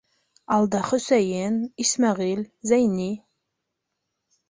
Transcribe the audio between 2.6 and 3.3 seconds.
Зәйни.